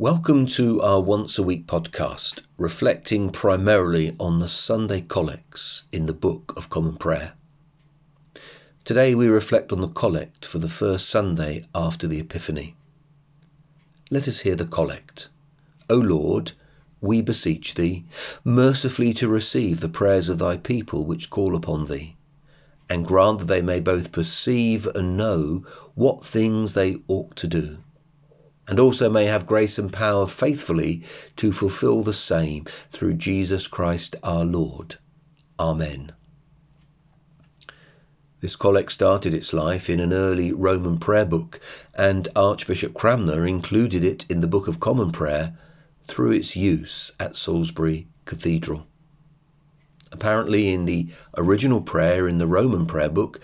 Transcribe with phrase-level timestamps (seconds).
[0.00, 6.14] Welcome to our once a week podcast, reflecting primarily on the Sunday collects in the
[6.14, 7.32] Book of Common Prayer.
[8.84, 12.76] Today we reflect on the collect for the first Sunday after the Epiphany.
[14.10, 15.28] Let us hear the collect.
[15.90, 16.52] O Lord,
[17.02, 18.06] we beseech thee,
[18.42, 22.16] mercifully to receive the prayers of thy people which call upon thee,
[22.88, 27.78] and grant that they may both perceive and know what things they ought to do
[28.70, 31.02] and also may have grace and power faithfully
[31.34, 34.94] to fulfill the same through Jesus Christ our Lord.
[35.58, 36.12] Amen.
[38.40, 41.58] This collect started its life in an early Roman prayer book,
[41.94, 45.58] and Archbishop Cranmer included it in the Book of Common Prayer
[46.06, 48.86] through its use at Salisbury Cathedral.
[50.12, 53.40] Apparently, in the original prayer in the Roman prayer book,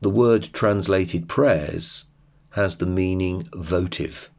[0.00, 2.06] the word translated prayers
[2.50, 4.30] has the meaning votive.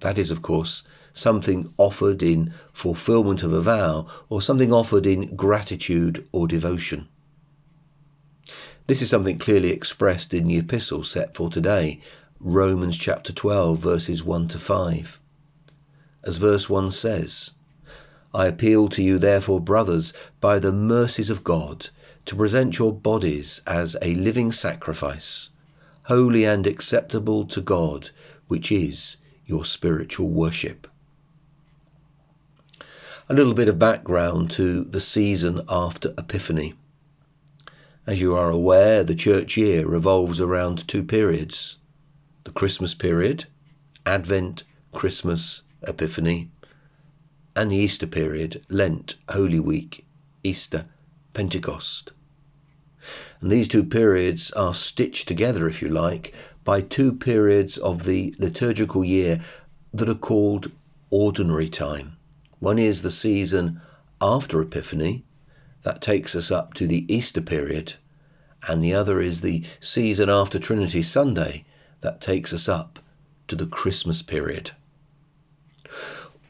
[0.00, 5.34] That is, of course, something offered in fulfillment of a vow or something offered in
[5.34, 7.08] gratitude or devotion.
[8.86, 12.00] This is something clearly expressed in the epistle set for today,
[12.38, 15.20] Romans chapter 12, verses 1 to 5.
[16.22, 17.50] As verse 1 says,
[18.32, 21.88] I appeal to you, therefore, brothers, by the mercies of God,
[22.26, 25.50] to present your bodies as a living sacrifice,
[26.04, 28.10] holy and acceptable to God,
[28.46, 29.16] which is
[29.48, 30.86] your spiritual worship.
[33.30, 36.74] A little bit of background to the season after Epiphany.
[38.06, 41.78] As you are aware, the church year revolves around two periods
[42.44, 43.46] the Christmas period,
[44.04, 46.50] Advent, Christmas, Epiphany,
[47.56, 50.06] and the Easter period, Lent, Holy Week,
[50.44, 50.86] Easter,
[51.32, 52.12] Pentecost.
[53.40, 58.34] And these two periods are stitched together, if you like, by two periods of the
[58.38, 59.40] liturgical year
[59.94, 60.70] that are called
[61.10, 62.16] ordinary time.
[62.58, 63.80] One is the season
[64.20, 65.24] after Epiphany,
[65.84, 67.94] that takes us up to the Easter period,
[68.66, 71.64] and the other is the season after Trinity Sunday,
[72.00, 72.98] that takes us up
[73.46, 74.72] to the Christmas period.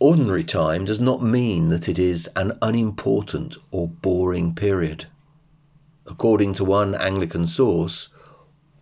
[0.00, 5.06] Ordinary time does not mean that it is an unimportant or boring period.
[6.10, 8.08] According to one Anglican source,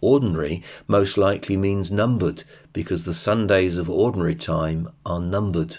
[0.01, 5.77] ordinary most likely means numbered because the Sundays of ordinary time are numbered.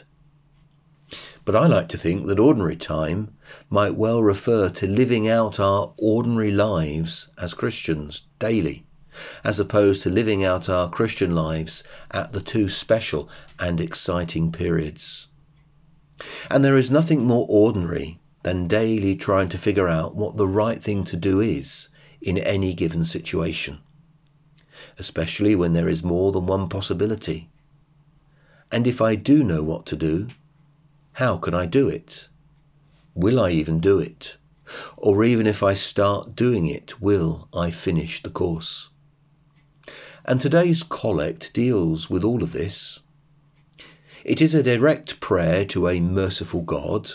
[1.46, 3.38] But I like to think that ordinary time
[3.70, 8.86] might well refer to living out our ordinary lives as Christians daily,
[9.42, 15.28] as opposed to living out our Christian lives at the two special and exciting periods.
[16.52, 20.84] And there is nothing more ordinary than daily trying to figure out what the right
[20.84, 21.90] thing to do is
[22.22, 23.80] in any given situation,
[24.98, 27.50] especially when there is more than one possibility.
[28.72, 30.28] And if I do know what to do,
[31.14, 32.28] how can I do it?
[33.16, 34.38] Will I even do it?
[34.98, 38.90] Or even if I start doing it, will I finish the course?
[40.26, 43.00] And today's collect deals with all of this.
[44.26, 47.10] It is a direct prayer to a merciful God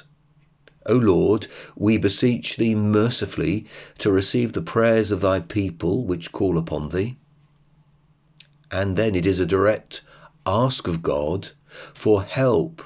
[0.86, 3.66] O Lord, we beseech thee mercifully
[3.98, 7.16] to receive the prayers of thy people which call upon thee.
[8.68, 10.02] And then it is a direct
[10.44, 11.50] ask of God
[11.94, 12.82] for help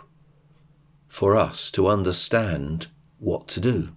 [1.09, 3.89] for us to understand what to do.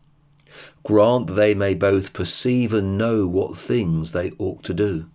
[0.84, 5.10] Grant they may both perceive and know what things they ought to do.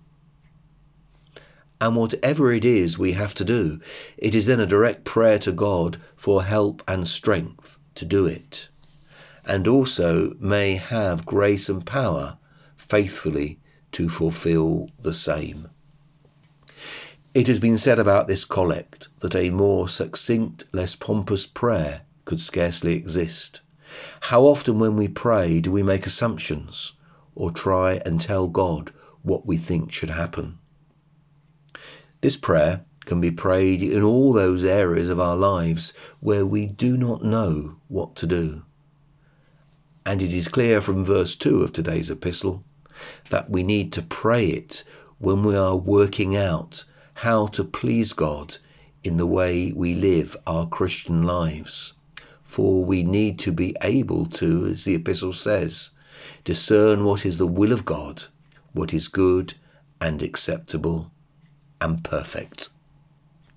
[1.81, 3.81] And whatever it is we have to do,
[4.19, 8.69] it is then a direct prayer to God for help and strength to do it
[9.47, 12.39] and also may have grace and power
[12.77, 13.61] faithfully
[13.93, 15.69] to fulfill the same.
[17.35, 22.41] It has been said about this collect that a more succinct, less pompous prayer could
[22.41, 23.61] scarcely exist.
[24.21, 26.93] How often, when we pray, do we make assumptions
[27.35, 30.59] or try and tell God what we think should happen?
[32.21, 36.97] This prayer can be prayed in all those areas of our lives where we do
[36.97, 38.63] not know what to do.
[40.07, 42.63] And it is clear from verse 2 of today's epistle
[43.31, 44.85] that we need to pray it
[45.19, 46.85] when we are working out
[47.15, 48.59] how to please God
[49.03, 51.95] in the way we live our Christian lives.
[52.43, 55.89] For we need to be able to, as the epistle says,
[56.45, 58.25] discern what is the will of God,
[58.75, 59.55] what is good
[60.03, 61.11] and acceptable
[61.81, 62.69] and perfect.